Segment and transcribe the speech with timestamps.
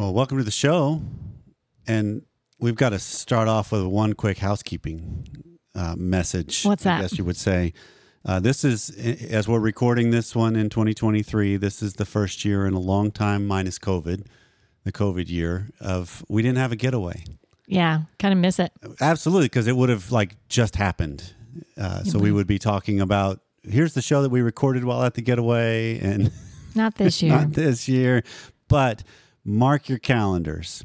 [0.00, 1.02] Well, welcome to the show.
[1.86, 2.22] And
[2.58, 5.26] we've got to start off with one quick housekeeping
[5.74, 6.64] uh, message.
[6.64, 7.00] What's I that?
[7.02, 7.74] guess you would say.
[8.24, 8.88] Uh, this is,
[9.30, 13.10] as we're recording this one in 2023, this is the first year in a long
[13.10, 14.24] time, minus COVID,
[14.84, 17.22] the COVID year, of we didn't have a getaway.
[17.66, 18.72] Yeah, kind of miss it.
[19.02, 21.34] Absolutely, because it would have like just happened.
[21.76, 25.12] Uh, so we would be talking about here's the show that we recorded while at
[25.12, 26.32] the getaway, and
[26.74, 27.32] Not this year.
[27.32, 28.22] not this year.
[28.66, 29.02] But
[29.44, 30.84] mark your calendars,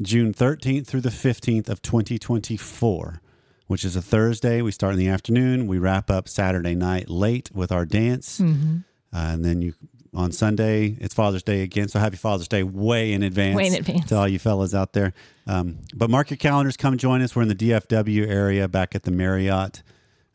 [0.00, 3.20] June 13th through the 15th of 2024,
[3.66, 4.60] which is a Thursday.
[4.62, 5.66] We start in the afternoon.
[5.66, 8.76] We wrap up Saturday night late with our dance, Mm-hmm.
[9.12, 9.74] uh, and then you
[10.16, 11.88] on Sunday it's Father's Day again.
[11.88, 13.56] So happy Father's Day way in advance.
[13.56, 14.06] Way in advance.
[14.10, 15.12] to all you fellas out there.
[15.46, 16.76] Um, but mark your calendars.
[16.76, 17.34] Come join us.
[17.34, 19.82] We're in the DFW area, back at the Marriott,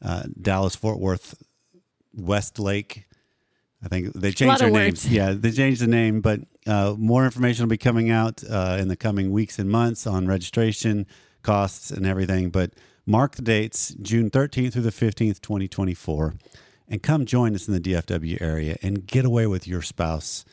[0.01, 1.33] uh, Dallas Fort Worth,
[2.13, 3.05] Westlake.
[3.83, 5.05] I think they changed their names.
[5.05, 5.11] words.
[5.11, 8.89] Yeah, they changed the name, but uh, more information will be coming out uh, in
[8.89, 11.07] the coming weeks and months on registration
[11.43, 12.49] costs and everything.
[12.49, 12.73] But
[13.05, 16.35] mark the dates June 13th through the 15th, 2024,
[16.89, 20.43] and come join us in the DFW area and get away with your spouse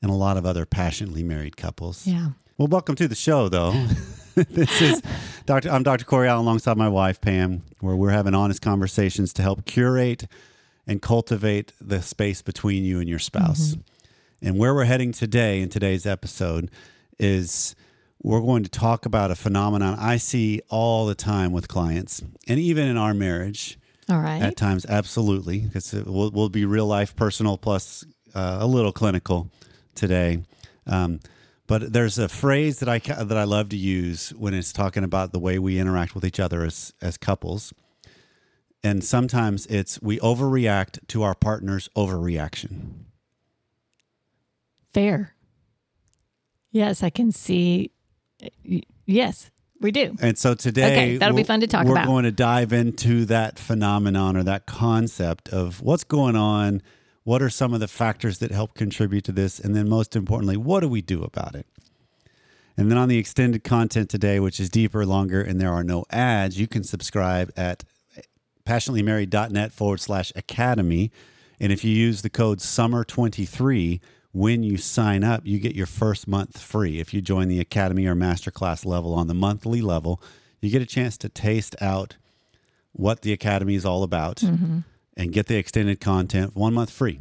[0.00, 2.06] and a lot of other passionately married couples.
[2.06, 2.30] Yeah.
[2.56, 3.72] Well, welcome to the show, though.
[4.34, 5.02] this is
[5.44, 5.70] Dr.
[5.70, 6.04] I'm Dr.
[6.04, 10.26] Corey Allen alongside my wife Pam, where we're having honest conversations to help curate
[10.86, 13.76] and cultivate the space between you and your spouse.
[14.42, 16.70] And where we're heading today in today's episode
[17.18, 17.74] is
[18.22, 22.58] we're going to talk about a phenomenon I see all the time with clients, and
[22.60, 24.42] even in our marriage All right.
[24.42, 29.50] at times, absolutely, because we'll, will be real life, personal, plus uh, a little clinical
[29.94, 30.42] today.
[30.86, 31.20] Um,
[31.66, 35.32] but there's a phrase that I that I love to use when it's talking about
[35.32, 37.72] the way we interact with each other as as couples,
[38.86, 43.06] and sometimes it's we overreact to our partner's overreaction.
[44.94, 45.34] Fair.
[46.70, 47.90] Yes, I can see.
[49.06, 50.16] Yes, we do.
[50.20, 52.06] And so today, Okay, that'll be fun to talk we're about.
[52.06, 56.80] going to dive into that phenomenon or that concept of what's going on.
[57.24, 59.58] What are some of the factors that help contribute to this?
[59.58, 61.66] And then, most importantly, what do we do about it?
[62.76, 66.04] And then on the extended content today, which is deeper, longer, and there are no
[66.10, 67.82] ads, you can subscribe at
[68.66, 71.10] passionatelymarried.net forward slash academy.
[71.58, 74.00] And if you use the code SUMMER23
[74.32, 77.00] when you sign up, you get your first month free.
[77.00, 80.20] If you join the academy or masterclass level on the monthly level,
[80.60, 82.16] you get a chance to taste out
[82.92, 84.42] what the academy is all about
[85.16, 87.18] and get the extended content one month free.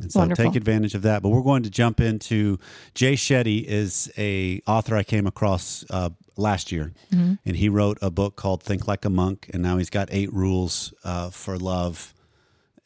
[0.00, 0.44] And so Wonderful.
[0.44, 1.22] take advantage of that.
[1.22, 2.58] But we're going to jump into
[2.94, 8.10] Jay Shetty is a author I came across uh, last year, and he wrote a
[8.10, 12.14] book called Think Like a Monk, and now he's got eight rules uh, for love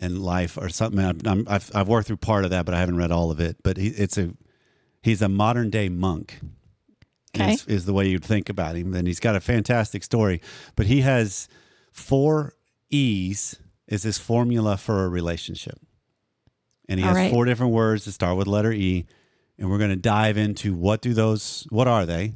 [0.01, 0.99] and life or something.
[1.47, 3.59] I've, I've worked through part of that, but I haven't read all of it.
[3.63, 4.33] But he, it's a
[5.03, 6.41] he's a modern day monk.
[7.35, 7.53] Okay.
[7.53, 8.95] Is, is the way you'd think about him.
[8.95, 10.43] And he's got a fantastic story.
[10.77, 11.49] But he has
[11.91, 12.55] four
[12.91, 13.59] E's
[13.89, 15.79] is his formula for a relationship.
[16.89, 17.31] And he All has right.
[17.31, 19.07] four different words to start with letter E.
[19.59, 22.35] And we're going to dive into what do those, what are they?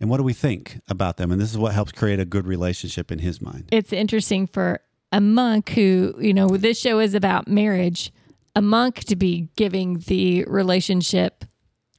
[0.00, 1.30] And what do we think about them?
[1.30, 3.68] And this is what helps create a good relationship in his mind.
[3.70, 4.80] It's interesting for
[5.12, 8.10] a monk who, you know, this show is about marriage,
[8.56, 11.44] a monk to be giving the relationship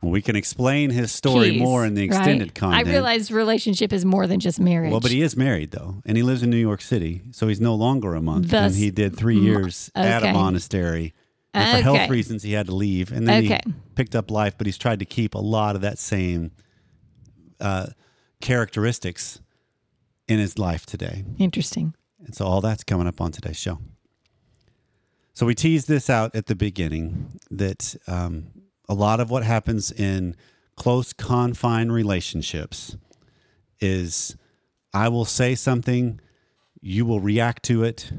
[0.01, 2.17] Well, we can explain his story keys, more in the right?
[2.17, 2.87] extended content.
[2.87, 4.89] I realize relationship is more than just marriage.
[4.91, 7.61] Well, but he is married though, and he lives in New York City, so he's
[7.61, 8.47] no longer a monk.
[8.47, 11.13] Thus- and he did three years at a monastery.
[11.53, 13.59] And for health reasons, he had to leave, and then Okay.
[13.65, 14.57] he picked up life.
[14.57, 16.51] But he's tried to keep a lot of that same
[17.61, 17.87] uh,
[18.41, 19.39] characteristics
[20.27, 21.23] in his life today.
[21.37, 21.93] Interesting.
[22.25, 23.79] And so all that's coming up on today's show.
[25.33, 28.47] So we teased this out at the beginning that um,
[28.89, 30.35] a lot of what happens in
[30.75, 32.97] close confine relationships
[33.79, 34.35] is
[34.93, 36.19] I will say something,
[36.81, 38.11] you will react to it,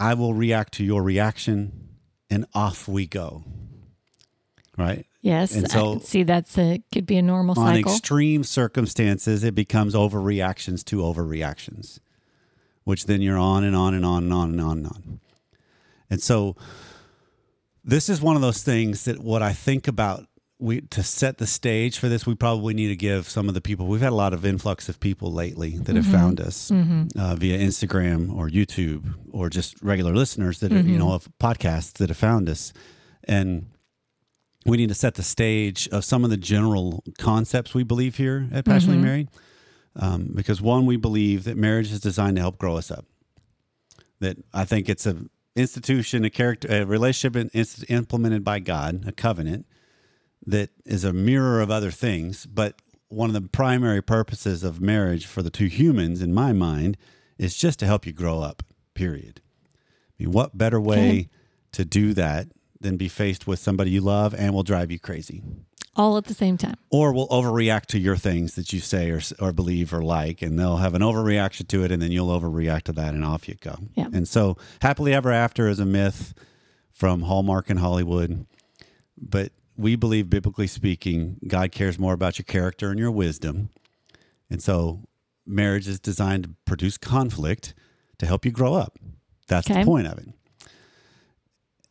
[0.00, 1.88] I will react to your reaction,
[2.30, 3.44] and off we go.
[4.76, 5.06] Right?
[5.20, 7.92] Yes, And so- I can see that's a could be a normal on cycle.
[7.92, 11.98] extreme circumstances, it becomes overreactions to overreactions,
[12.84, 15.20] which then you're on and on and on and on and on and on.
[16.10, 16.56] And so,
[17.84, 20.26] this is one of those things that what I think about
[20.60, 23.60] we to set the stage for this, we probably need to give some of the
[23.60, 23.86] people.
[23.86, 26.12] We've had a lot of influx of people lately that have mm-hmm.
[26.12, 27.18] found us mm-hmm.
[27.18, 30.98] uh, via Instagram or YouTube or just regular listeners that are you mm-hmm.
[30.98, 32.72] know of podcasts that have found us,
[33.24, 33.66] and
[34.66, 38.48] we need to set the stage of some of the general concepts we believe here
[38.52, 39.28] at Passionately Married.
[39.96, 43.06] Um, because one, we believe that marriage is designed to help grow us up.
[44.20, 45.16] That I think it's a
[45.56, 49.66] institution, a character, a relationship in- inst- implemented by God, a covenant
[50.46, 52.46] that is a mirror of other things.
[52.46, 56.96] But one of the primary purposes of marriage for the two humans, in my mind,
[57.38, 58.62] is just to help you grow up,
[58.94, 59.40] period.
[60.20, 61.28] I mean, what better way Okay.
[61.72, 62.48] to do that
[62.80, 65.42] than be faced with somebody you love and will drive you crazy?
[65.96, 66.76] All at the same time.
[66.90, 70.56] or will overreact to your things that you say or, or believe or like, and
[70.56, 73.56] they'll have an overreaction to it, and then you'll overreact to that, and off you
[73.56, 73.76] go.
[73.96, 74.06] Yeah.
[74.12, 76.34] And so, happily ever after is a myth
[76.92, 78.46] from Hallmark and Hollywood,
[79.20, 83.70] but we believe, biblically speaking, God cares more about your character and your wisdom,
[84.48, 85.00] and so
[85.44, 87.74] marriage is designed to produce conflict
[88.18, 88.98] to help you grow up.
[89.48, 89.80] That's Okay.
[89.80, 90.28] the point of it.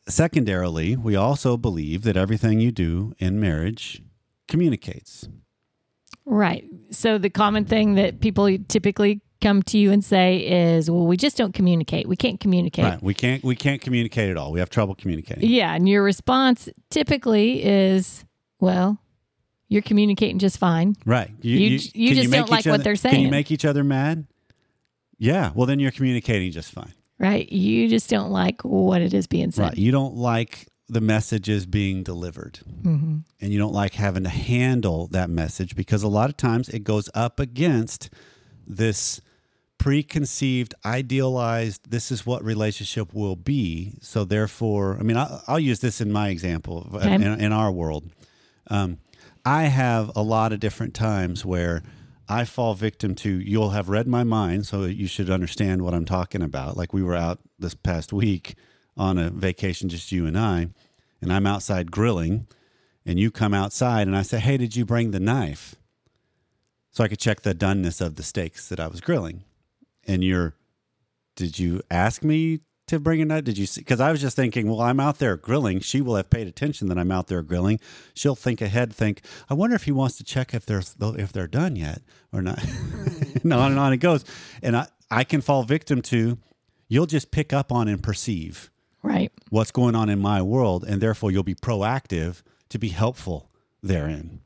[0.08, 4.02] Secondarily, we also believe that everything you do in marriage
[4.48, 5.28] communicates.
[6.26, 6.66] Right.
[6.92, 11.16] So the common thing that people typically come to you and say is, well, we
[11.18, 12.08] just don't communicate.
[12.08, 12.86] We can't communicate.
[12.86, 13.04] Right.
[13.04, 14.52] We can't we can't communicate at all.
[14.52, 15.50] We have trouble communicating.
[15.50, 15.74] Yeah.
[15.74, 18.26] And your response typically is,
[18.60, 19.00] well,
[19.70, 20.96] you're communicating just fine.
[21.06, 21.32] Right.
[21.42, 23.16] You- you can just make don't like each what they're saying.
[23.16, 24.26] Can you make each other mad?
[25.18, 25.52] Yeah.
[25.54, 26.94] Well, then you're communicating just fine.
[27.20, 27.52] Right.
[27.52, 29.64] You just don't like what it is being said.
[29.64, 29.78] Right.
[29.78, 33.24] You don't like the messages being delivered, Mhm.
[33.42, 36.84] and you don't like having to handle that message because a lot of times it
[36.84, 38.10] goes up against
[38.66, 39.20] this
[39.78, 41.90] preconceived, idealized.
[41.92, 43.94] This is what relationship will be.
[44.02, 47.14] So therefore, I mean, I, I'll use this in my example Okay.
[47.14, 48.06] in, in our world.
[48.70, 48.98] Um,
[49.46, 51.84] I have a lot of different times where
[52.30, 55.94] I fall victim to you'll have read my mind, so that you should understand what
[55.94, 56.76] I'm talking about.
[56.76, 58.56] Like we were out this past week
[58.98, 60.70] on a vacation, just you and I,
[61.22, 62.48] and I'm outside grilling,
[63.06, 65.76] and you come outside, and I say, Hey, did you bring the knife?
[66.92, 69.44] So I could check the doneness of the steaks that I was grilling.
[70.08, 70.56] And you're,
[71.36, 73.44] did you ask me to bring a knife?
[73.44, 73.82] Did you see?
[73.82, 75.80] Because I was just thinking, well, I'm out there grilling.
[75.82, 77.80] She will have paid attention that I'm out there grilling.
[78.14, 81.48] She'll think ahead, think, I wonder if he wants to check if they're if they're
[81.48, 82.02] done yet
[82.34, 82.64] or not.
[83.44, 84.24] and on and on it goes.
[84.62, 86.38] And I, I can fall victim to,
[86.88, 88.70] you'll just pick up on and perceive
[89.04, 89.32] Right.
[89.50, 93.50] what's going on in my world, and therefore you'll be proactive to be helpful
[93.82, 94.42] therein.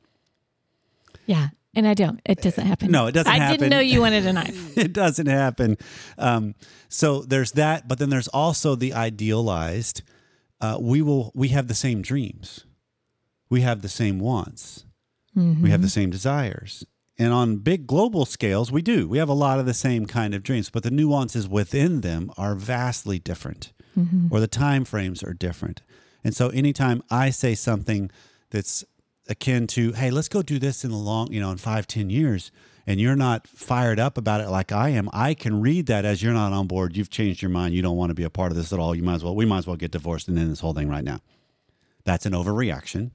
[1.25, 1.49] Yeah.
[1.73, 2.19] And I don't.
[2.25, 2.91] It doesn't happen.
[2.91, 3.41] No, it doesn't happen.
[3.41, 3.59] I happen.
[3.59, 4.77] didn't know you wanted a knife.
[4.77, 5.77] it doesn't happen.
[6.17, 6.55] Um,
[6.89, 10.01] so there's that, but then there's also the idealized.
[10.59, 11.31] Uh, we will.
[11.33, 12.65] We have the same dreams.
[13.49, 14.85] We have the same wants.
[15.33, 16.85] We have the same desires.
[17.17, 19.07] And on big global scales, we do.
[19.07, 22.31] We have a lot of the same kind of dreams, but the nuances within them
[22.35, 23.71] are vastly different,
[24.29, 25.81] or the time frames are different.
[26.23, 28.11] And so, anytime I say something
[28.49, 28.83] that's
[29.29, 32.09] akin to, "Hey, let's go do this in the long, you know, in five, ten
[32.09, 32.51] years,"
[32.87, 36.21] and you're not fired up about it like I am, I can read that as
[36.23, 36.97] you're not on board.
[36.97, 37.73] You've changed your mind.
[37.75, 38.95] You don't want to be a part of this at all.
[38.95, 39.35] You might as well.
[39.35, 41.19] We might as well get divorced and end this whole thing right now.
[42.03, 43.11] That's an overreaction.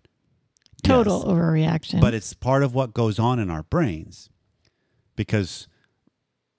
[0.82, 2.00] Total Yes overreaction.
[2.00, 4.28] but it's part of what goes on in our brains
[5.16, 5.66] because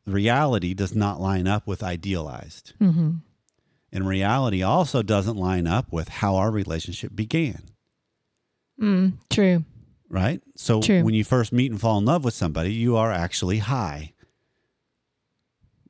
[0.06, 2.74] reality does not line up with idealized.
[2.80, 3.12] hmm
[3.92, 7.62] And reality also doesn't line up with how our relationship began,
[8.82, 9.64] mm, true.
[10.10, 10.42] right?
[10.56, 11.04] So True.
[11.04, 14.14] when you first meet and fall in love with somebody, you are actually high.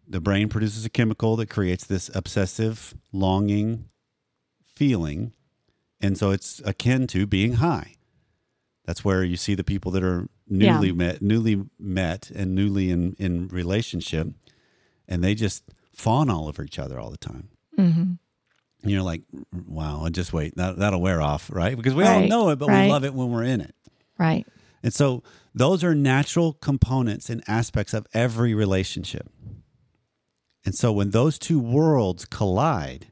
[0.07, 3.89] The brain produces a chemical that creates this obsessive, longing
[4.63, 5.33] feeling.
[5.99, 7.95] And so it's akin to being high.
[8.85, 10.93] That's where you see the people that are newly Yeah.
[10.93, 14.29] met, newly met, and newly in in relationship,
[15.09, 17.49] and they just fawn all over each other all the time.
[17.75, 18.17] hmm And
[18.83, 19.23] you're like,
[19.67, 21.75] wow, and just wait, that that'll wear off, right?
[21.75, 22.85] Because we all know it, but right.
[22.85, 23.75] we love it when we're in it.
[24.17, 24.45] Right.
[24.83, 29.29] And so those are natural components and aspects of every relationship.
[30.65, 33.11] And so when those two worlds collide,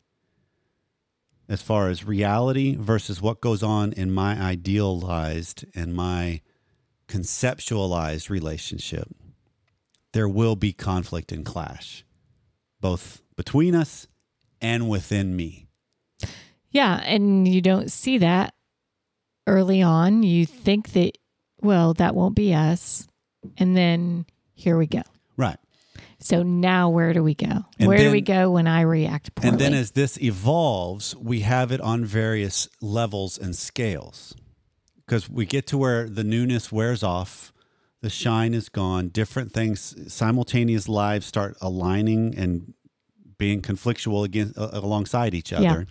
[1.47, 6.41] as far as reality versus what goes on in my idealized and my
[7.07, 9.07] conceptualized relationship,
[10.11, 12.03] there will be conflict and clash,
[12.79, 14.07] both between us
[14.65, 15.67] and within me.
[16.71, 16.95] Yeah.
[17.03, 18.55] And you don't see that
[19.45, 20.23] early on.
[20.23, 21.17] You think that,
[21.61, 23.07] well, that won't be us.
[23.57, 25.03] And then here we go.
[25.37, 25.57] Right.
[26.19, 27.65] So now where do we go?
[27.77, 29.49] And where do we go when I react poorly?
[29.49, 34.33] And then as this evolves, we have it on various levels and scales.
[35.05, 37.53] Because we get to where the newness wears off,
[38.01, 42.73] the shine is gone, different things, simultaneous lives start aligning and
[43.37, 45.63] being conflictual against, uh, alongside each other.
[45.63, 45.83] Yeah.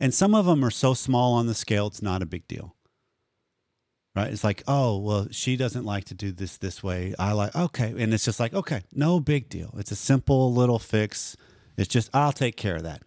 [0.00, 2.74] And some of them are so small on the scale, it's not a big deal.
[4.14, 4.30] Right?
[4.30, 7.14] It's like, oh, well, she doesn't like to do this this way.
[7.18, 7.94] I like, okay.
[7.96, 9.74] And it's just like, okay, no big deal.
[9.78, 11.36] It's a simple little fix.
[11.78, 13.02] It's just, I'll take care of that.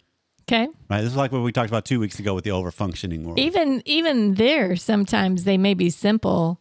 [0.48, 0.68] Okay.
[0.88, 1.00] Right.
[1.02, 3.38] This is like what we talked about two weeks ago with the overfunctioning world.
[3.38, 6.60] Even even there, sometimes they may be simple,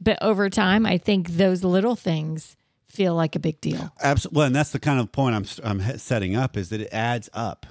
[0.00, 2.56] but over time, I think those little things
[2.94, 3.92] feel like a big deal.
[4.02, 4.36] Absolutely.
[4.38, 7.28] Well, and that's the kind of point I'm I'm setting up is that it adds
[7.32, 7.66] up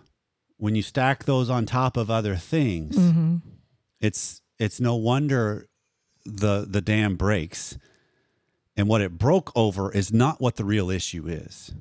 [0.58, 2.96] when you stack those on top of other things.
[2.96, 3.38] Mm-hmm.
[4.00, 5.68] It's it's no wonder
[6.25, 7.77] the the dam breaks,
[8.77, 11.74] and what it broke over is not what the real issue is.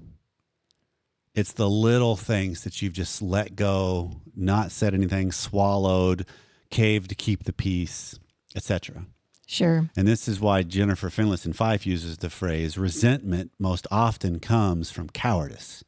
[1.34, 6.26] It's the little things that you've just let go, not said anything, swallowed,
[6.70, 8.18] caved to keep the peace,
[8.54, 9.06] etc.
[9.52, 9.90] Sure.
[9.96, 15.10] And this is why Jennifer Finlayson Fife uses the phrase resentment most often comes from
[15.10, 15.84] cowardice.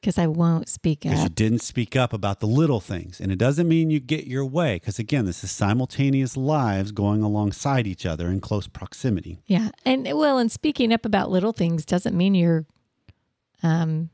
[0.00, 1.10] Because I won't speak up.
[1.10, 3.20] Because you didn't speak up about the little things.
[3.20, 4.76] And it doesn't mean you get your way.
[4.76, 9.42] Because again, this is simultaneous lives going alongside each other in close proximity.
[9.46, 9.70] Yeah.
[9.84, 12.66] And well, and speaking up about little things doesn't mean you're
[13.62, 14.10] um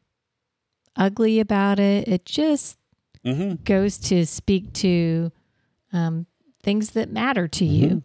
[0.96, 2.08] ugly about it.
[2.08, 2.78] It just
[3.24, 3.64] Mm-hmm.
[3.64, 5.32] goes to speak to
[5.92, 6.26] um,
[6.62, 8.04] things that matter to you.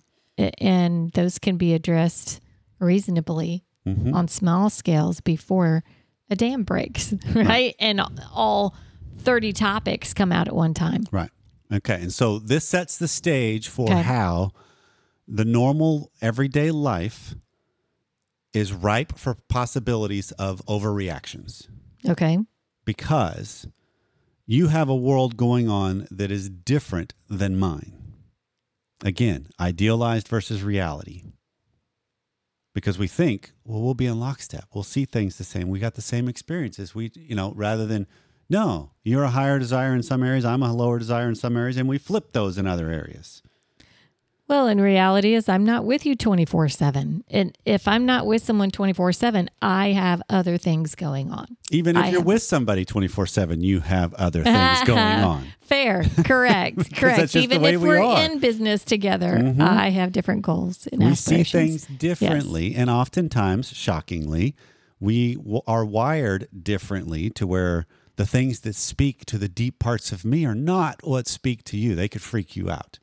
[0.60, 2.40] And those can be addressed
[2.80, 4.14] reasonably Mm-hmm.
[4.14, 5.84] on small scales before
[6.30, 7.74] a dam breaks, right?
[7.80, 8.00] And
[8.32, 8.76] all
[9.18, 11.06] 30 topics come out at one time.
[11.12, 11.32] Right.
[11.74, 11.96] Okay.
[11.96, 14.04] And so this sets the stage for Okay.
[14.04, 14.52] how
[15.28, 17.34] the normal everyday life
[18.54, 21.68] is ripe for possibilities of overreactions.
[22.08, 22.38] Okay.
[22.86, 23.68] because
[24.46, 27.94] you have a world going on that is different than mine.
[29.04, 31.24] Again, idealized versus reality.
[32.74, 34.66] Because we think, well, we'll be in lockstep.
[34.74, 35.68] We'll see things the same.
[35.70, 36.96] We got the same experiences.
[36.96, 38.08] We, you know, rather than,
[38.50, 41.76] no, you're a higher desire in some areas, I'm a lower desire in some areas,
[41.78, 43.42] and we flip those in other areas.
[44.48, 47.24] Well, in reality is I'm not with you 24/7.
[47.30, 51.56] And if I'm not with someone 24/7, I have other things going on.
[51.72, 55.48] Even if I you're have- with somebody 24 7, you have other things going on.
[56.26, 56.96] Correct.
[56.96, 57.18] Correct.
[57.18, 58.22] that's just the Even if we we're are.
[58.24, 59.62] in business together, mm-hmm.
[59.62, 64.56] I have different goals and we see things differently and oftentimes shockingly
[65.00, 70.12] we w- are wired differently to where the things that speak to the deep parts
[70.12, 71.96] of me are not what speak to you.
[71.96, 73.00] They could freak you out.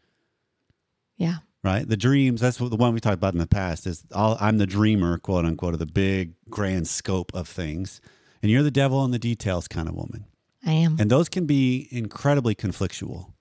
[1.16, 1.38] Yeah.
[1.64, 1.88] right?
[1.88, 4.58] The dreams that's what the one we talked about in the past is I'll, i'm
[4.58, 8.00] the dreamer quote unquote of the big grand scope of things.
[8.40, 10.26] And you're the devil in the details kind of woman
[10.68, 10.96] I am.
[11.00, 13.32] and those can be incredibly conflictual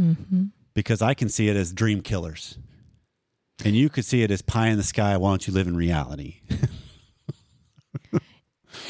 [0.00, 0.46] Mm-hmm.
[0.74, 2.58] because I can see it as dream killers.
[3.64, 5.16] And you could see it as pie in the sky.
[5.16, 6.40] Why don't you live in reality?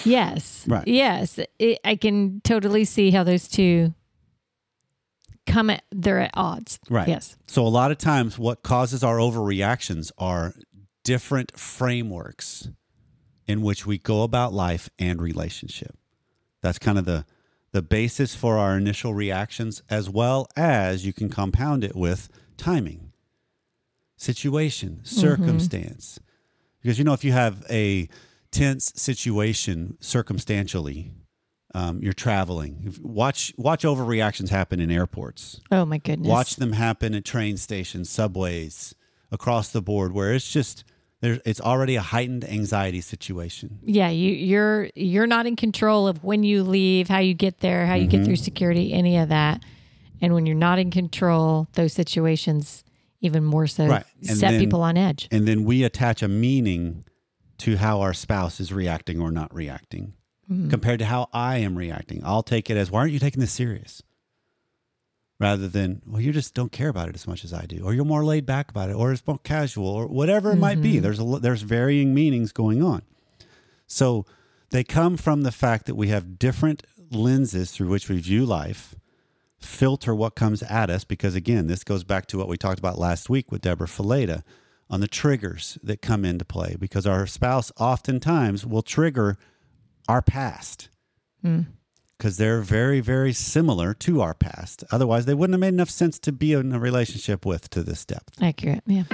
[0.04, 0.64] Yes.
[0.66, 0.87] Right.
[0.88, 1.38] Yes.
[1.59, 3.95] It, I can totally see how those two
[5.47, 6.78] come at, they're at odds.
[6.88, 7.09] Right.
[7.09, 7.37] Yes.
[7.47, 10.54] So, a lot of times, what causes our overreactions are
[11.04, 12.69] different frameworks
[13.47, 15.97] in which we go about life and relationship.
[16.62, 17.26] That's kind of the,
[17.75, 23.11] the basis for our initial reactions, as well as you can compound it with timing,
[24.16, 26.21] situation, circumstance.
[26.81, 28.09] Because, you know, if you have a
[28.52, 31.11] tense situation circumstantially,
[31.75, 32.95] um, you're traveling.
[33.02, 35.61] Watch watch overreactions happen in airports.
[35.73, 36.28] Oh my goodness.
[36.28, 38.95] Watch them happen at train stations, subways,
[39.33, 40.85] across the board, where it's just
[41.25, 41.40] there.
[41.45, 43.78] It's already a heightened anxiety situation.
[43.83, 47.87] Yeah, you, you're you're not in control of when you leave, how you get there,
[47.87, 48.11] how you Mm-hmm.
[48.19, 49.62] get through security, any of that.
[50.21, 52.85] And when you're not in control, those situations
[53.21, 54.04] even more so Right.
[54.23, 55.28] Set then- people on edge.
[55.31, 57.04] And then we attach a meaning
[57.59, 60.12] to how our spouse is reacting or not reacting
[60.71, 62.21] compared to how I am reacting.
[62.23, 64.02] I'll take it as, why aren't you taking this serious?
[65.44, 67.92] Rather than, well, you just don't care about it as much as I do, or
[67.92, 70.94] you're more laid back about it, or it's more casual, or whatever it might be.
[70.94, 71.02] Mm-hmm.
[71.02, 73.02] There's a, there's varying meanings going on.
[73.86, 74.24] So
[74.70, 78.94] they come from the fact that we have different lenses through which we view life,
[79.58, 82.98] filter what comes at us, because again, this goes back to what we talked about
[82.98, 84.44] last week with Deborah Fileta
[84.88, 89.36] on the triggers that come into play, because our spouse oftentimes will trigger
[90.08, 90.88] our past
[91.42, 91.60] hmm.
[92.18, 94.85] Because they're very, very similar to our past.
[94.90, 98.04] Otherwise, they wouldn't have made enough sense to be in a relationship with to this
[98.04, 98.40] depth.
[98.42, 98.83] Accurate.
[98.87, 99.04] Yeah.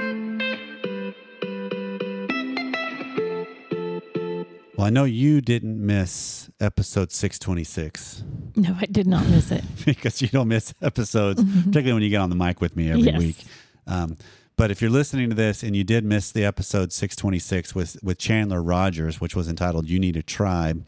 [4.77, 8.25] Well, I know you didn't miss episode 626
[8.57, 9.63] No, I did not miss it.
[9.85, 13.03] because you don't miss episodes, particularly when you get on the mic with me every
[13.03, 13.19] Yes.
[13.19, 13.45] week.
[13.87, 14.17] Um,
[14.57, 18.17] but if you're listening to this and you did miss the episode 626 with, with
[18.19, 20.87] Chandler Rogers, which was entitled You Need a Tribe,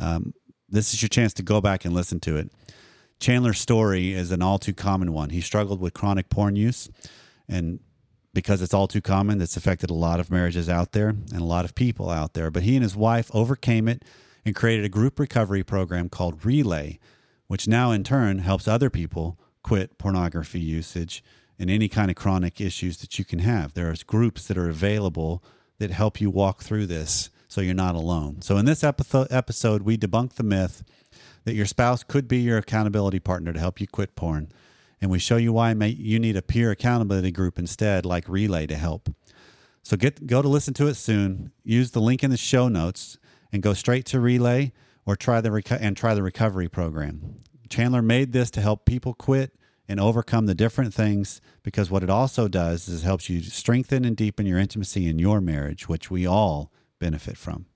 [0.00, 0.34] um,
[0.68, 2.50] this is your chance to go back and listen to it.
[3.20, 5.30] Chandler's story is an all too common one.
[5.30, 6.88] He struggled with chronic porn use,
[7.48, 7.80] and
[8.32, 11.44] because it's all too common, it's affected a lot of marriages out there and a
[11.44, 12.50] lot of people out there.
[12.50, 14.04] But he and his wife overcame it
[14.44, 16.98] and created a group recovery program called Relay,
[17.48, 21.24] which now in turn helps other people quit pornography usage
[21.58, 23.74] and any kind of chronic issues that you can have.
[23.74, 25.42] There's groups that are available
[25.78, 28.42] that help you walk through this so you're not alone.
[28.42, 30.84] So in this episode, we debunk the myth
[31.44, 34.52] that your spouse could be your accountability partner to help you quit porn.
[35.00, 38.76] And we show you why you need a peer accountability group instead, like Relay, to
[38.76, 39.08] help.
[39.82, 41.52] So get go to listen to it soon.
[41.64, 43.16] Use the link in the show notes
[43.50, 44.72] and go straight to Relay
[45.06, 47.40] or try the reco- and try the recovery program.
[47.70, 49.54] Chandler made this to help people quit
[49.88, 54.04] and overcome the different things because what it also does is it helps you strengthen
[54.04, 57.66] and deepen your intimacy in your marriage, which we all benefit from.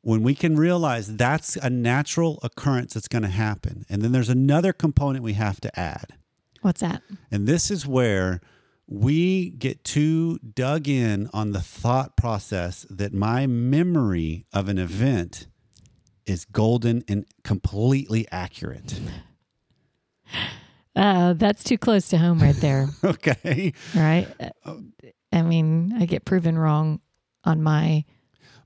[0.00, 3.84] When we can realize that's a natural occurrence that's going to happen.
[3.88, 6.14] And then there's another component we have to add.
[6.60, 7.02] What's that?
[7.30, 8.40] And this is where
[8.86, 15.46] we get too dug in on the thought process that my memory of an event
[16.26, 19.00] is golden and completely accurate.
[20.94, 22.88] Uh, that's too close to home right there.
[23.04, 23.72] okay.
[23.94, 24.28] Right.
[25.32, 27.00] I mean, I get proven wrong
[27.44, 28.04] on my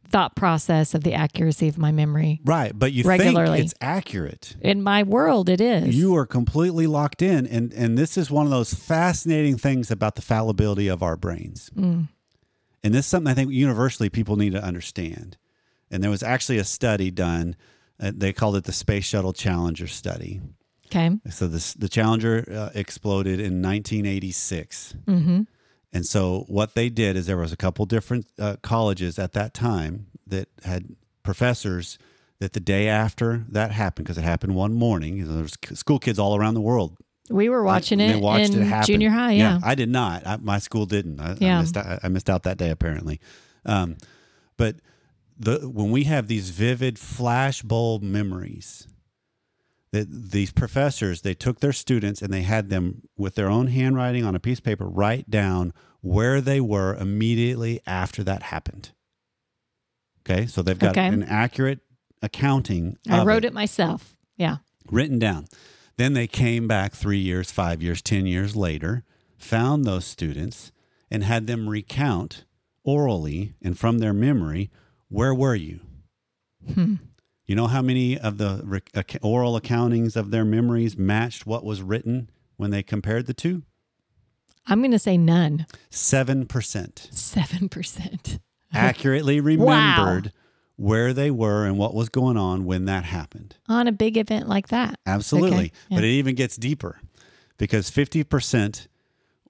[0.06, 2.40] thought process of the accuracy of my memory.
[2.44, 3.58] Right, but you regularly.
[3.58, 4.56] think it's accurate.
[4.60, 5.94] In my world it is.
[5.94, 10.14] You are completely locked in and and this is one of those fascinating things about
[10.14, 11.70] the fallibility of our brains.
[11.76, 12.08] Mm.
[12.82, 15.36] And this is something I think universally people need to understand.
[15.90, 17.56] And there was actually a study done
[17.98, 20.40] uh, they called it the Space Shuttle Challenger study.
[20.86, 21.10] Okay.
[21.30, 24.94] So this the Challenger uh, exploded in 1986.
[25.06, 25.42] Mm-hmm.
[25.92, 29.54] And so what they did is there was a couple different uh, colleges at that
[29.54, 31.98] time that had professors
[32.38, 35.98] that the day after that happened, because it happened one morning, you know, there's school
[35.98, 36.96] kids all around the world.
[37.30, 39.32] We were watching it watched in it junior high.
[39.32, 39.54] Yeah.
[39.54, 40.26] yeah, I did not.
[40.26, 41.18] I, my school didn't.
[41.18, 41.58] I, yeah.
[41.58, 43.20] I missed, out, I missed out that day apparently.
[43.64, 43.96] Um,
[44.56, 44.76] but
[45.38, 48.86] the when we have these vivid flashbulb memories
[49.92, 54.24] that these professors they took their students and they had them with their own handwriting
[54.24, 58.90] on a piece of paper write down where they were immediately after that happened
[60.28, 61.06] okay so they've got okay.
[61.06, 61.80] an accurate
[62.22, 63.48] accounting i wrote it.
[63.48, 64.56] it myself yeah
[64.90, 65.46] written down
[65.96, 69.04] then they came back three years five years ten years later
[69.38, 70.72] found those students
[71.10, 72.44] and had them recount
[72.84, 74.70] orally and from their memory
[75.08, 75.80] where were you
[76.74, 76.94] hmm.
[77.46, 81.80] You know how many of the uh, oral accountings of their memories matched what was
[81.80, 83.62] written when they compared the two?
[84.66, 85.66] I'm going to say none.
[85.90, 86.46] 7%.
[86.46, 88.38] 7%.
[88.72, 90.30] Accurately remembered wow.
[90.74, 93.56] where they were and what was going on when that happened.
[93.68, 94.98] On a big event like that.
[95.06, 95.56] Absolutely.
[95.56, 95.72] Okay.
[95.88, 95.98] Yeah.
[95.98, 97.00] But it even gets deeper
[97.58, 98.88] because 50%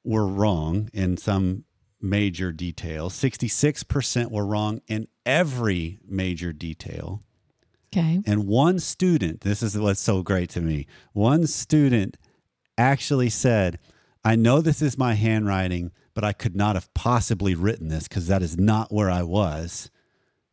[0.04, 1.64] were wrong in some
[2.00, 7.22] major detail, 66% were wrong in every major detail.
[7.92, 8.20] Okay.
[8.26, 10.86] And one student, this is what's so great to me.
[11.12, 12.16] One student
[12.76, 13.78] actually said,
[14.24, 18.26] I know this is my handwriting, but I could not have possibly written this because
[18.26, 19.90] that is not where I was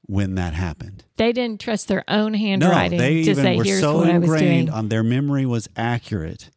[0.06, 1.06] when that happened.
[1.18, 4.70] They didn't trust their own handwriting no, they to even say, were Here's so ingrained
[4.70, 6.50] I was on their memory was accurate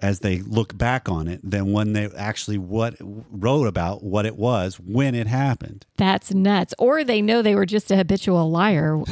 [0.00, 4.36] as they look back on it than when they actually what wrote about what it
[4.36, 5.86] was when it happened.
[5.96, 6.74] That's nuts.
[6.78, 9.02] Or they know they were just a habitual liar.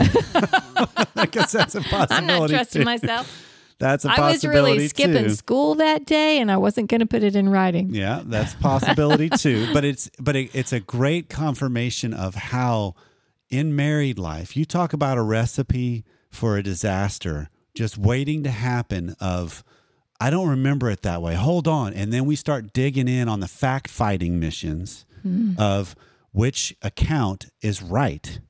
[1.16, 2.14] I guess that's a possibility.
[2.14, 2.84] I'm not trusting too.
[2.84, 3.42] myself.
[3.78, 4.58] That's a I possibility.
[4.58, 5.30] I was really skipping too.
[5.30, 7.94] school that day, and I wasn't going to put it in writing.
[7.94, 9.70] Yeah, that's possibility too.
[9.74, 12.94] But it's but it, it's a great confirmation of how
[13.50, 19.14] in married life you talk about a recipe for a disaster just waiting to happen.
[19.20, 19.62] Of
[20.20, 21.34] I don't remember it that way.
[21.34, 25.58] Hold on, and then we start digging in on the fact fighting missions mm.
[25.58, 25.94] of
[26.32, 28.40] which account is right,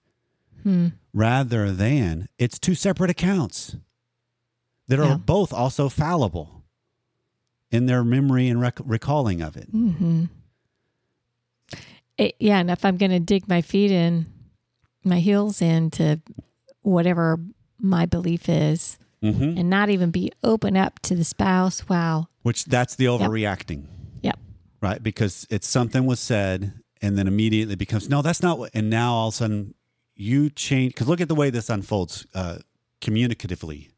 [0.64, 0.92] mm.
[1.12, 3.76] rather than it's two separate accounts
[4.88, 5.16] that are Yeah.
[5.16, 6.64] both also fallible
[7.70, 9.68] in their memory and rec- recalling of it.
[9.70, 10.24] hmm
[12.18, 14.26] It, yeah, and if I'm going to dig my feet in,
[15.04, 16.20] my heels into
[16.82, 17.38] whatever
[17.78, 18.98] my belief is,
[19.32, 19.58] Mm-hmm.
[19.58, 22.28] and not even be open up to the spouse, wow.
[22.42, 23.86] Which that's the overreacting.
[24.22, 24.38] Yep.
[24.80, 25.02] Right.
[25.02, 29.12] Because it's something was said and then immediately becomes, no, that's not what, and now
[29.12, 29.74] all of a sudden
[30.14, 30.94] you change.
[30.94, 32.58] Cause look at the way this unfolds uh,
[33.00, 33.90] communicatively,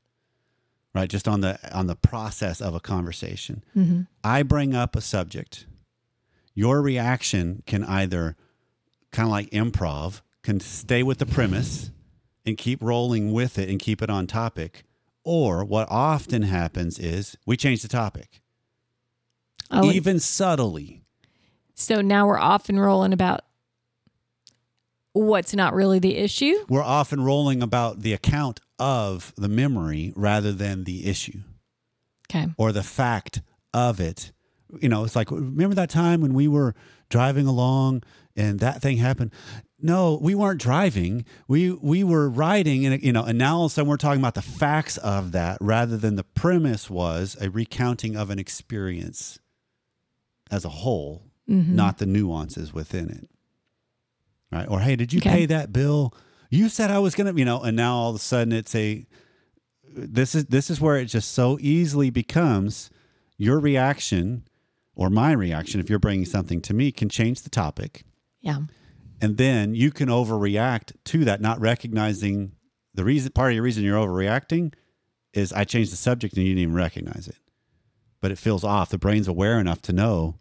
[0.95, 1.09] right?
[1.09, 3.65] Just on the, on the process of a conversation.
[3.75, 5.67] hmm I bring up a subject.
[6.55, 8.37] Your reaction can either
[9.13, 11.91] kind of like improv, can stay with the premise
[12.45, 14.85] and keep rolling with it and keep it on topic.
[15.31, 18.41] Or what often happens is we change the topic,
[19.71, 21.03] Oh, even subtly.
[21.75, 23.43] so now we're off and rolling about
[25.13, 26.55] what's not really the issue.
[26.71, 31.41] We're often rolling about the account of the memory rather than the issue
[32.31, 32.47] Okay.
[32.57, 33.43] or the fact
[33.75, 34.33] of it.
[34.81, 36.75] You know, it's like, remember that time when we were
[37.11, 38.03] driving along
[38.35, 39.33] and that thing happened?
[39.81, 41.25] No, we weren't driving.
[41.47, 44.21] We we were riding, and you know, and now all of a sudden we're talking
[44.21, 49.39] about the facts of that rather than the premise was a recounting of an experience
[50.51, 51.77] as a whole, Mm-hmm.
[51.77, 53.31] not the nuances within it.
[54.53, 54.67] Right?
[54.69, 55.31] Or hey, did you Okay.
[55.31, 56.13] pay that bill?
[56.51, 59.07] You said I was gonna, you know, and now all of a sudden it's a
[59.95, 62.91] this is this is where it just so easily becomes
[63.37, 64.43] your reaction
[64.97, 68.03] or my reaction if you're bringing something to me can change the topic
[68.41, 68.63] Yeah.
[69.21, 72.53] And then you can overreact to that not recognizing
[72.95, 74.73] the reason part of your reason you're overreacting
[75.35, 77.37] is i changed the subject and you didn't even recognize it.
[78.21, 78.91] But it feels off.
[78.91, 80.39] The brain's aware enough to know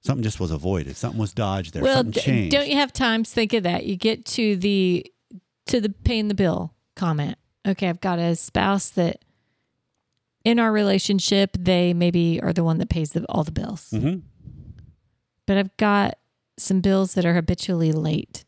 [0.00, 0.96] something just was avoided.
[0.96, 1.82] Something was dodged there.
[1.82, 3.24] Well, something d- don't you have time?
[3.24, 3.84] To think of that?
[3.84, 5.04] You get to the
[5.66, 7.36] to the paying the bill comment.
[7.68, 9.24] Okay, I've got a spouse that
[10.44, 14.16] in our relationship they maybe are the one that pays the, all the bills, hmm
[15.46, 16.18] but I've got
[16.58, 18.44] some bills that are habitually late.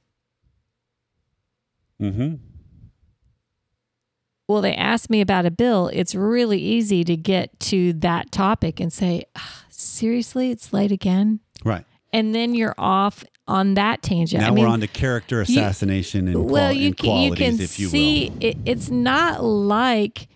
[1.98, 2.34] hmm
[4.48, 5.88] Well, they asked me about a bill.
[5.92, 11.40] It's really easy to get to that topic and say, "Ah, "Seriously, it's late again,"
[11.64, 14.40] right and then you're off on that tangent.
[14.40, 17.54] now I mean, we're on to character assassination and, well, qual- you can, you can
[17.60, 20.28] if you see will It, it's not like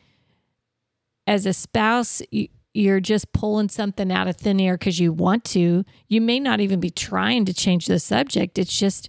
[1.27, 2.49] as a spouse you,
[2.79, 5.85] you're just pulling something out of thin air because you want to.
[6.07, 8.57] You may not even be trying to change the subject.
[8.57, 9.09] It's just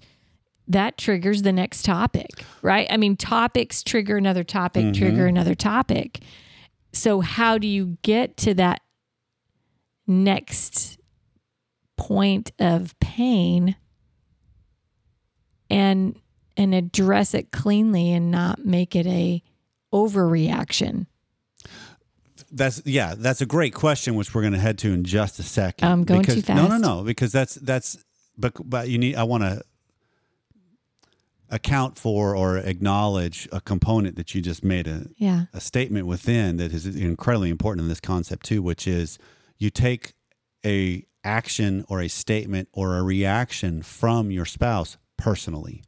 [0.68, 2.88] that triggers the next topic, right?
[2.90, 4.94] I mean, topics trigger another topic, Mm-hmm.
[4.94, 6.22] trigger another topic.
[6.94, 8.82] So, how do you get to that
[10.08, 10.98] next
[11.96, 13.76] point of pain
[15.70, 16.20] and
[16.58, 19.44] and address it cleanly and not make it a
[19.94, 21.06] overreaction?
[22.52, 25.44] That's yeah, that's a great question, which we're going to head to in just a
[25.44, 25.88] second.
[25.88, 27.98] I'm going because, too No, no, no, because that's that's
[28.38, 29.16] but but you need.
[29.16, 29.62] I want to
[31.52, 35.46] account for or acknowledge a component that you just made a Yeah.
[35.54, 39.18] a statement within that is incredibly important in this concept too, which is
[39.58, 40.14] you take
[40.66, 45.84] a action or a statement or a reaction from your spouse personally.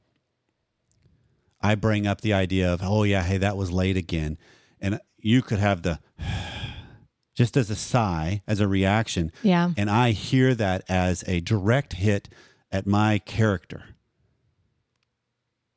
[1.62, 4.38] I bring up the idea of, oh yeah, hey, that was late again.
[4.80, 6.00] And you could have the
[7.36, 9.32] just as a sigh, as a reaction.
[9.42, 9.72] Yeah.
[9.78, 12.30] And I hear that as a direct hit
[12.72, 13.84] at my character,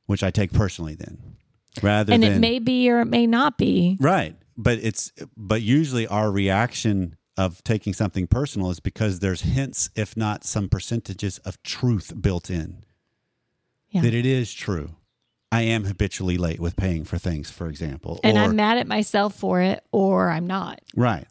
[0.06, 1.36] which I take personally then.
[1.82, 3.96] Rather And than it may be or it may not be.
[4.00, 4.36] Right.
[4.56, 10.16] But it's but usually our reaction of taking something personal is because there's hints, if
[10.16, 12.84] not some percentages of truth built in.
[13.90, 14.02] Yeah.
[14.02, 14.96] That it is true.
[15.54, 18.18] I am habitually late with paying for things, for example.
[18.24, 20.80] And or, I'm mad at myself for it or I'm not.
[20.96, 21.26] Right.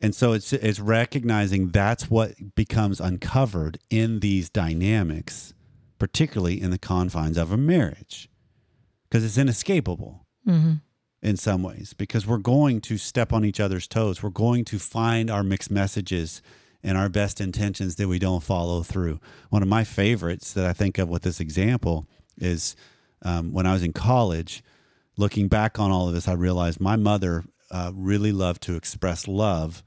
[0.00, 5.54] And so it's it's recognizing that's what becomes uncovered in these dynamics,
[5.98, 8.28] particularly in the confines of a marriage.
[9.08, 10.74] Because it's inescapable Mm-hmm.
[11.22, 14.22] in some ways because we're going to step on each other's toes.
[14.22, 16.40] We're going to find our mixed messages
[16.84, 19.18] and our best intentions that we don't follow through.
[19.50, 22.06] One of my favorites that I think of with this example
[22.38, 22.76] is
[23.26, 24.62] um, when I was in college.
[25.18, 29.26] Looking back on all of this, I realized my mother uh, really loved to express
[29.26, 29.82] love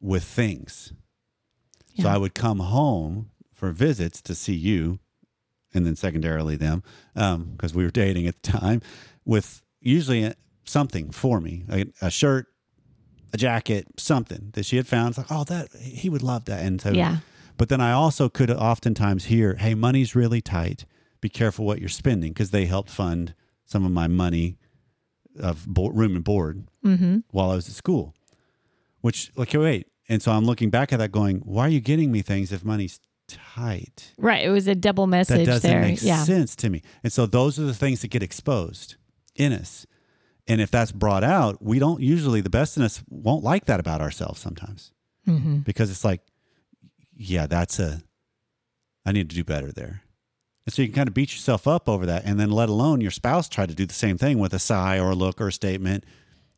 [0.00, 0.92] with things.
[1.98, 4.98] So I would come home for visits to see you,
[5.74, 6.82] and then secondarily them,
[7.14, 8.80] because we were dating at the time,
[9.24, 10.32] with usually
[10.64, 12.46] something for me, a, a shirt,
[13.34, 15.10] a jacket, something that she had found.
[15.10, 17.16] It's like, oh, that he would love that, and so Yeah.
[17.58, 20.86] But then I also could oftentimes hear, "Hey, money's really tight.
[21.22, 24.58] Be careful what you're spending," because they helped fund some of my money
[25.40, 27.18] of bo- room and board Mm-hmm.
[27.30, 28.14] while I was at school.
[29.00, 32.12] Which, like, wait, and so I'm looking back at that, going, "Why are you getting
[32.12, 34.44] me things if money's tight?" Right.
[34.44, 35.80] It was a double message That doesn't there.
[35.80, 36.22] make yeah.
[36.24, 36.82] sense to me.
[37.02, 38.96] And so those are the things that get exposed
[39.34, 39.86] in us.
[40.48, 43.78] And if that's brought out, we don't usually the best in us won't like that
[43.80, 44.92] about ourselves sometimes
[45.26, 45.58] Mm-hmm.
[45.58, 46.20] because it's like,
[47.16, 48.02] yeah, that's a,
[49.06, 50.02] I need to do better there.
[50.66, 52.24] And so you can kind of beat yourself up over that.
[52.24, 54.98] And then let alone your spouse try to do the same thing with a sigh
[54.98, 56.04] or a look or a statement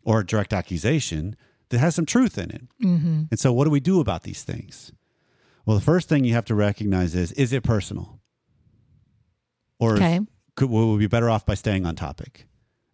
[0.05, 1.37] or a direct accusation
[1.71, 2.62] that has some truth in it.
[2.83, 3.23] Mm-hmm.
[3.31, 4.93] And so what do we do about these things?
[5.64, 8.21] Well, the first thing you have to recognize is, is it personal?
[9.79, 10.21] Or Okay.
[10.55, 12.47] could, will we be better off by staying on topic?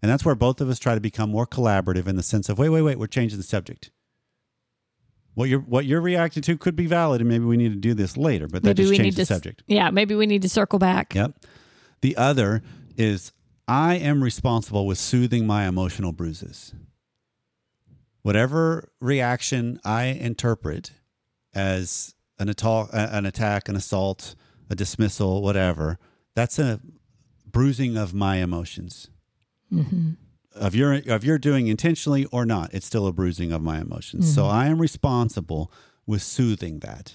[0.03, 2.59] And that's where both of us try to become more collaborative in the sense of,
[2.59, 3.91] wait, wait, wait, we're changing the subject.
[5.35, 7.95] What you're what you're reacting to could be valid, and maybe we need to do
[7.95, 8.47] this later.
[8.49, 9.63] But that Maybe just changed to the s- subject.
[9.67, 9.91] Yeah.
[9.91, 11.15] Maybe we need to circle back.
[11.15, 11.35] Yep.
[12.03, 12.63] The other
[12.97, 13.33] is
[13.69, 16.75] I am responsible with soothing my emotional bruises.
[18.23, 20.93] Whatever reaction I interpret
[21.55, 24.35] as an attack, an attack, an assault,
[24.69, 25.99] a dismissal, whatever,
[26.35, 26.81] that's a
[27.51, 29.09] bruising of my emotions.
[29.73, 30.11] Mm-hmm.
[30.61, 34.33] Of your of your doing intentionally or not, it's still a bruising of my emotions.
[34.33, 34.55] So mm-hmm.
[34.55, 35.73] I am responsible
[36.07, 37.15] with soothing that.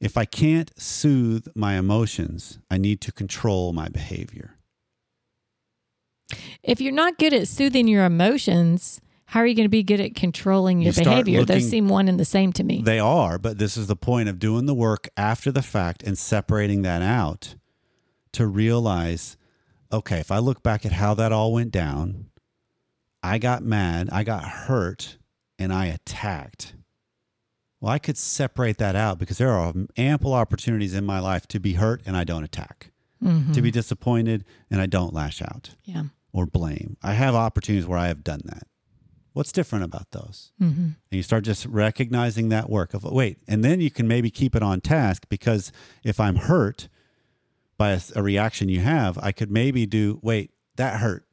[0.00, 4.54] If I can't soothe my emotions, I need to control my behavior.
[6.62, 10.00] If you're not good at soothing your emotions, how are you going to be good
[10.00, 11.44] at controlling your You behavior?
[11.44, 12.82] Those seem one and the same to me.
[12.82, 16.18] They are, but this is the point of doing the work after the fact and
[16.18, 17.54] separating that out
[18.32, 19.37] to realize
[19.92, 22.26] okay, if I look back at how that all went down,
[23.22, 25.18] I got mad, I got hurt,
[25.58, 26.74] and I attacked.
[27.80, 31.60] Well, I could separate that out because there are ample opportunities in my life to
[31.60, 32.90] be hurt and I don't attack,
[33.22, 33.52] Mhm.
[33.54, 36.04] to be disappointed and I don't lash out yeah.
[36.32, 36.96] or blame.
[37.02, 38.66] I have opportunities where I have done that.
[39.32, 40.50] What's different about those?
[40.60, 40.80] Mm-hmm.
[40.82, 44.56] And you start just recognizing that work of wait, and then you can maybe keep
[44.56, 45.70] it on task because
[46.02, 46.88] if I'm hurt
[47.78, 51.24] by a, a reaction you have, I could maybe do wait, that hurt.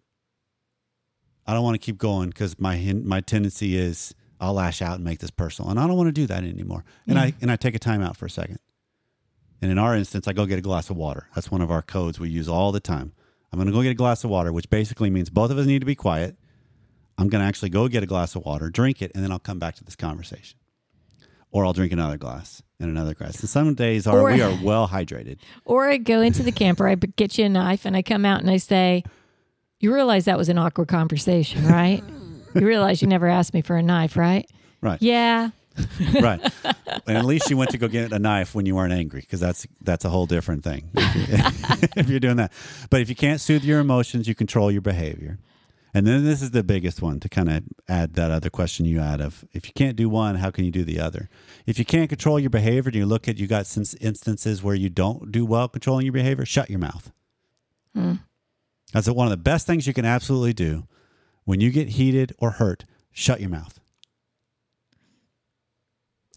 [1.45, 5.03] I don't want to keep going because my my tendency is I'll lash out and
[5.03, 6.85] make this personal, and I don't want to do that anymore.
[7.07, 8.59] And I and I take a time out for a second.
[9.61, 11.27] And in our instance, I go get a glass of water.
[11.33, 13.13] That's one of our codes we use all the time.
[13.51, 15.65] I'm going to go get a glass of water, which basically means both of us
[15.65, 16.35] need to be quiet.
[17.17, 19.39] I'm going to actually go get a glass of water, drink it, and then I'll
[19.39, 20.59] come back to this conversation.
[21.51, 23.39] Or I'll drink another glass and another glass.
[23.39, 25.37] And some days are Or- we are well hydrated.
[25.65, 28.41] Or I go into the camper, I get you a knife, and I come out
[28.41, 29.03] and I say,
[29.79, 32.03] You realize that was an awkward conversation, right?
[32.53, 34.49] you realize you never asked me for a knife, right?
[34.81, 35.01] Right.
[35.01, 35.49] Yeah.
[36.21, 36.41] right.
[37.07, 39.39] And at least you went to go get a knife when you weren't angry because
[39.39, 40.89] that's that's a whole different thing.
[40.95, 42.51] If you're doing that,
[42.89, 45.37] but if you can't soothe your emotions, you control your behavior.
[45.95, 48.99] And then this is the biggest one to kind of add that other question you
[48.99, 51.29] had of if you can't do one, how can you do the other?
[51.65, 54.75] If you can't control your behavior, and you look at you got some instances where
[54.75, 57.13] you don't do well controlling your behavior, shut your mouth.
[57.93, 58.15] Hmm.
[58.91, 60.85] That's one of the best things you can absolutely do
[61.45, 62.83] when you get heated or hurt.
[63.13, 63.79] Shut your mouth.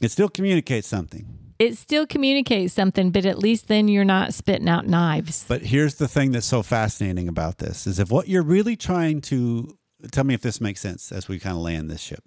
[0.01, 1.48] It still communicates something.
[1.59, 5.45] It still communicates something, but at least then you're not spitting out knives.
[5.49, 9.21] But here's the thing that's so fascinating about this is if what you're really trying
[9.23, 9.77] to
[10.13, 12.23] tell me if this makes sense as we kind of land this ship.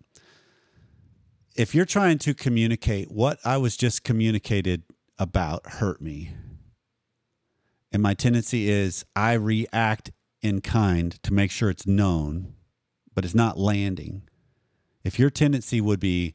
[1.55, 4.83] If you're trying to communicate what I was just communicated
[5.17, 6.33] about hurt me,
[7.91, 12.53] and my tendency is I react in kind to make sure it's known,
[13.13, 14.23] but it's not landing.
[15.03, 16.33] If your tendency would be,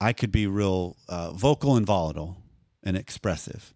[0.00, 2.42] I could be real uh, vocal and volatile
[2.82, 3.74] and expressive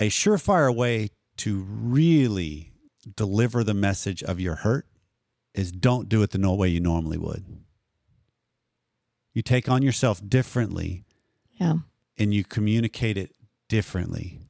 [0.00, 2.72] a surefire way to really
[3.16, 4.86] deliver the message of your hurt
[5.54, 7.44] is don't do it the no way you normally would.
[9.32, 11.04] You take on yourself differently
[11.58, 11.78] Yeah.
[12.16, 13.34] and you communicate it
[13.68, 14.40] differently,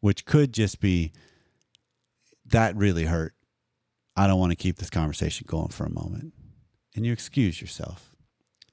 [0.00, 1.12] which could just be
[2.46, 3.34] that really hurt.
[4.16, 6.34] I don't want to keep this conversation going for a moment.
[6.94, 8.11] And you excuse yourself.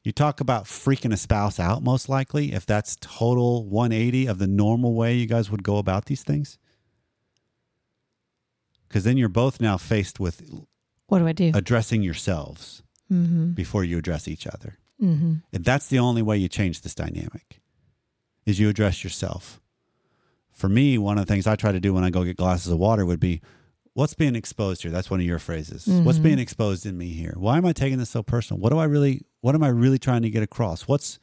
[0.03, 4.47] You talk about freaking a spouse out, most likely, if that's total 180 of the
[4.47, 6.57] normal way you guys would go about these things.
[8.87, 10.41] Because then you're both now faced with
[11.07, 11.51] What do I do?
[11.53, 13.53] addressing yourselves Mm-hmm.
[13.53, 14.77] before you address each other.
[15.01, 15.33] Mm-hmm.
[15.51, 17.59] And that's the only way you change this dynamic
[18.45, 19.59] is you address yourself.
[20.51, 22.71] For me, one of the things I try to do when I go get glasses
[22.71, 23.41] of water would be
[23.93, 24.91] what's being exposed here?
[24.91, 25.87] That's one of your phrases.
[25.87, 26.23] What's Mhm.
[26.23, 27.33] being exposed in me here?
[27.35, 28.61] Why am I taking this so personal?
[28.61, 30.87] What do I really what am I really trying to get across?
[30.87, 31.19] What's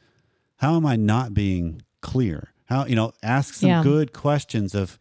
[0.57, 2.53] how am I not being clear?
[2.65, 3.83] How you know, ask some Yeah.
[3.83, 4.97] good questions of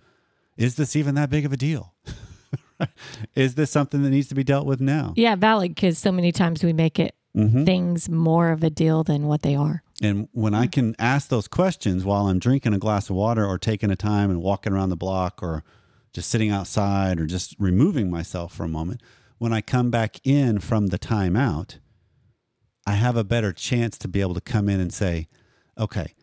[0.56, 1.94] is this even that big of a deal?
[3.34, 5.12] is this something that needs to be dealt with now?
[5.16, 7.66] Yeah, valid, because so many times we make it Mhm.
[7.66, 9.82] things more of a deal than what they are.
[10.02, 13.58] And when I can ask those questions while I'm drinking a glass of water or
[13.58, 15.62] taking a time and walking around the block or
[16.14, 19.02] just sitting outside or just removing myself for a moment,
[19.38, 21.76] when I come back in from the timeout,
[22.86, 25.26] I have a better chance to be able to come in and say,
[25.76, 26.14] okay,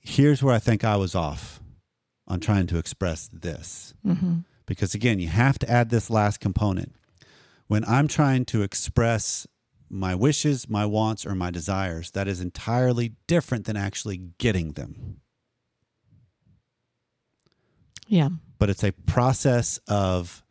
[0.00, 1.60] here's where I think I was off
[2.26, 3.92] on trying to express this.
[4.06, 4.38] Mm-hmm.
[4.66, 6.94] Because again, you have to add this last component.
[7.66, 9.46] When I'm trying to express
[9.88, 15.20] my wishes, my wants, or my desires, that is entirely different than actually getting them.
[18.06, 18.28] Yeah.
[18.58, 20.42] But it's a process of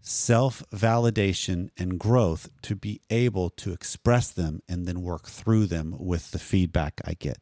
[0.00, 5.94] self validation and growth to be able to express them and then work through them
[5.98, 7.38] with the feedback I get.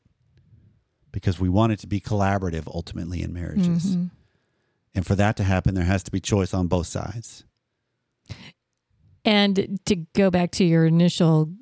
[1.12, 3.96] Because we want it to be collaborative ultimately in marriages.
[3.96, 4.10] Mhm.
[4.94, 7.44] And for that to happen, there has to be choice on both sides.
[9.24, 11.52] And to go back to your initial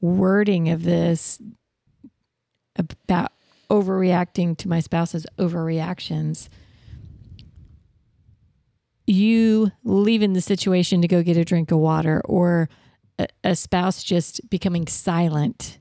[0.00, 1.40] wording of this
[2.76, 3.32] about
[3.70, 6.48] overreacting to my spouse's overreactions,
[9.08, 12.68] you leaving the situation to go get a drink of water or
[13.18, 15.78] a, a spouse just becoming silent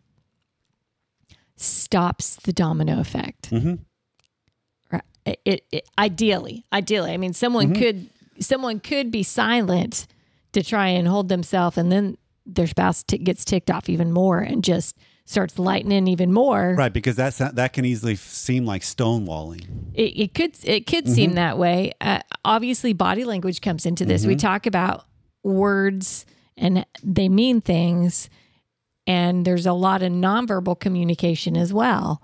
[1.55, 3.51] stops the domino effect.
[3.51, 3.75] Mm-hmm.
[4.91, 5.03] Right.
[5.45, 8.09] It, it, ideally, ideally, I mean, someone could
[8.39, 10.07] someone could be silent
[10.53, 14.39] to try and hold themselves, and then their spouse t- gets ticked off even more
[14.39, 16.73] and just starts lightening even more.
[16.75, 19.91] Right, because that's that can easily seem like stonewalling.
[19.93, 21.91] It, it could it could seem that way.
[22.01, 24.25] Uh, obviously, body language comes into this.
[24.25, 25.05] We talk about
[25.43, 28.29] words and they mean things,
[29.05, 32.21] and there's a lot of nonverbal communication as well.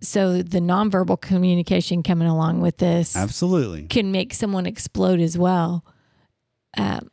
[0.00, 3.86] So the nonverbal communication coming along with this Absolutely.
[3.86, 5.84] can make someone explode as well.
[6.76, 7.10] Um,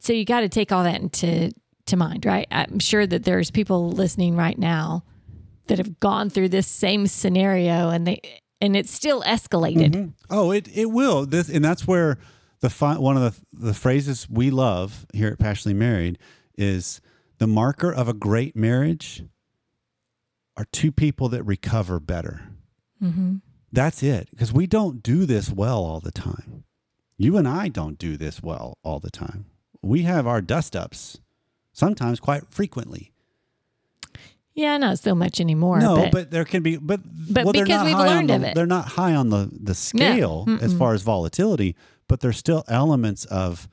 [0.00, 1.52] so you got to take all that into
[1.86, 2.46] to mind, right?
[2.50, 5.04] I'm sure that there's people listening right now
[5.66, 8.20] that have gone through this same scenario and they
[8.60, 9.90] and it's still escalated.
[9.90, 10.10] Mm-hmm.
[10.30, 11.26] Oh, it it will.
[11.26, 12.18] This and that's where
[12.60, 16.18] the one of the the phrases we love here at Passionately Married
[16.56, 17.00] is
[17.38, 19.24] the marker of a great marriage
[20.56, 22.42] are two people that recover better.
[23.02, 23.36] Mm-hmm.
[23.72, 24.28] That's it.
[24.30, 26.64] Because we don't do this well all the time.
[27.16, 29.46] You and I don't do this well all the time.
[29.80, 31.20] We have our dust ups,
[31.72, 33.12] sometimes quite frequently.
[34.54, 35.80] Yeah, not so much anymore.
[35.80, 38.16] No, but, but, there can be, but But well, they're because not we've high on
[38.16, 38.54] learned the- of it.
[38.54, 41.74] They're not high on the the scale as far as volatility,
[42.06, 43.66] but there's still elements of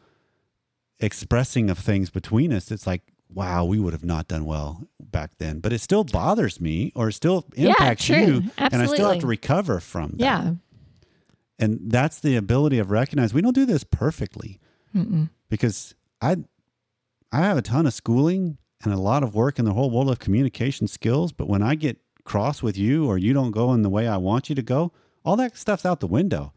[0.99, 2.71] expressing of things between us.
[2.71, 3.01] It's like,
[3.33, 7.09] wow, we would have not done well back then, but it still bothers me, or
[7.09, 8.15] it still Yeah, impacts true.
[8.17, 10.19] you, and I still have to recover from that.
[10.19, 10.53] yeah,
[11.57, 14.59] and that's the ability of recognize we don't do this perfectly
[15.49, 16.37] because I
[17.31, 20.09] I have a ton of schooling and a lot of work in the whole world
[20.09, 23.81] of communication skills, but when I get cross with you or you don't go in
[23.81, 24.91] the way I want you to go,
[25.25, 26.53] all that stuff's out the window.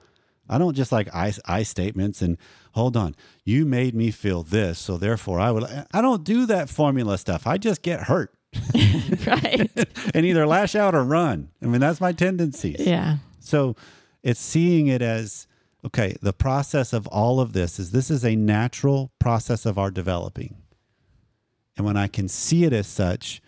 [0.48, 2.37] I don't just like I, I statements and
[2.72, 5.64] hold on, you made me feel this, so therefore I would.
[5.92, 7.46] I don't do that formula stuff.
[7.46, 8.35] I just get hurt
[9.26, 9.70] right.
[10.14, 11.50] and either lash out or run.
[11.62, 12.80] I mean, that's my tendencies.
[12.80, 13.76] yeah, So
[14.22, 15.46] it's seeing it as
[15.85, 19.90] okay, the process of all of this is this is a natural process of our
[19.90, 20.56] developing.
[21.82, 23.42] And when I can see it as such,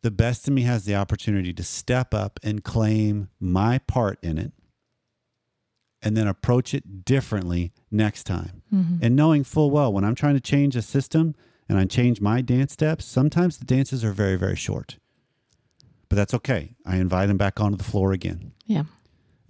[0.00, 4.38] the best in me has the opportunity to step up and claim my part in
[4.38, 4.52] it
[6.00, 8.62] and then approach it differently next time.
[8.72, 8.96] Mm-hmm.
[9.02, 11.34] And knowing full well when I'm trying to change a system
[11.68, 14.96] and I change my dance steps, sometimes the dances are very, very short.
[16.08, 16.76] But that's okay.
[16.86, 18.84] I invite them back onto the floor again yeah,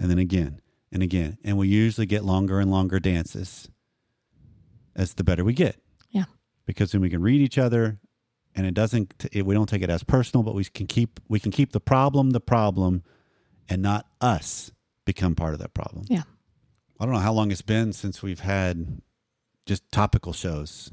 [0.01, 0.61] and then again
[0.91, 1.39] and again.
[1.45, 3.69] And we usually get longer and longer dances
[4.97, 5.77] as the better we get
[6.11, 6.25] yeah,
[6.65, 8.01] because then we can read each other
[8.57, 11.39] and it doesn't it, we don't take it as personal but we can keep we
[11.39, 13.03] can keep the problem the problem
[13.69, 14.73] and not us
[15.05, 16.05] become part of that problem.
[16.09, 16.23] yeah.
[16.99, 19.03] I don't know how long it's been since we've had
[19.67, 20.91] just topical shows.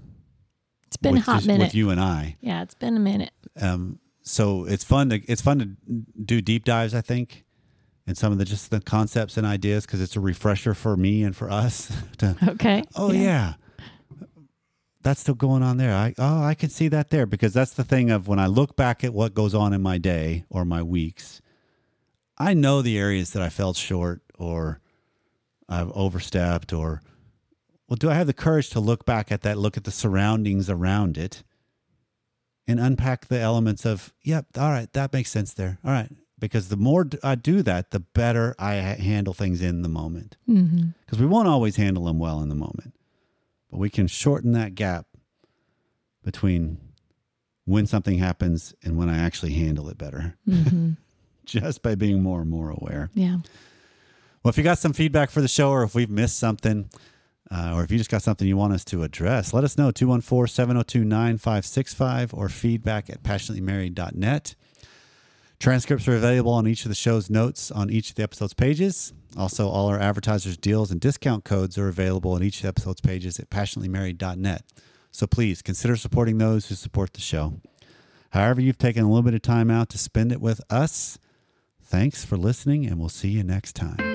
[0.87, 1.63] It's been with a hot just- minute.
[1.67, 2.35] with you and I.
[2.41, 3.31] Yeah, it's been a minute.
[3.61, 6.93] Um, so it's fun to it's fun to do deep dives.
[6.93, 7.45] I think,
[8.05, 11.23] and some of the just the concepts and ideas because it's a refresher for me
[11.23, 11.91] and for us.
[12.19, 12.83] to Okay.
[12.95, 13.53] oh yeah.
[15.03, 15.93] That's still going on there.
[15.93, 18.75] I oh I can see that there because that's the thing of when I look
[18.75, 21.41] back at what goes on in my day or my weeks,
[22.37, 24.79] I know the areas that I felt short or
[25.69, 27.01] I've overstepped or
[27.87, 30.69] well, do I have the courage to look back at that, look at the surroundings
[30.69, 31.43] around it,
[32.67, 35.79] and unpack the elements of, yep, all right, that makes sense there.
[35.85, 36.09] All right.
[36.39, 40.37] Because the more I do that, the better I handle things in the moment.
[40.49, 40.87] Mm-hmm.
[41.01, 42.95] Because we won't always handle them well in the moment,
[43.73, 45.07] but we can shorten that gap
[46.23, 46.77] between
[47.65, 50.91] when something happens and when I actually handle it better Mm-hmm.
[51.45, 53.09] just by being more and more aware.
[53.15, 53.37] Yeah.
[54.43, 56.87] Well, if you got some feedback for the show or if we've missed something,
[57.49, 59.89] uh, or if you just got something you want us to address, let us know
[59.89, 64.55] 214 702 9565 or feedback at passionatelymarried.net.
[65.63, 69.13] Transcripts are available on each of the show's notes on each of the episode's pages.
[69.37, 73.49] Also, all our advertisers' deals and discount codes are available on each episode's pages at
[73.49, 74.65] passionatelymarried.net.
[75.11, 77.61] So please consider supporting those who support the show.
[78.31, 81.17] However, you've taken a little bit of time out to spend it with us.
[81.81, 84.12] Thanks for listening, and we'll see you next time.